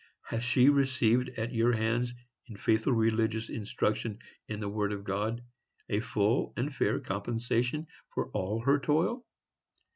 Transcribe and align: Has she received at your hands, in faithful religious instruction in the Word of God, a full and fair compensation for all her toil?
Has 0.23 0.43
she 0.43 0.67
received 0.69 1.29
at 1.37 1.53
your 1.53 1.73
hands, 1.73 2.15
in 2.47 2.57
faithful 2.57 2.91
religious 2.93 3.49
instruction 3.51 4.17
in 4.47 4.59
the 4.59 4.67
Word 4.67 4.93
of 4.93 5.03
God, 5.03 5.43
a 5.89 5.99
full 5.99 6.53
and 6.57 6.73
fair 6.73 6.99
compensation 6.99 7.85
for 8.11 8.31
all 8.31 8.61
her 8.61 8.79
toil? 8.79 9.23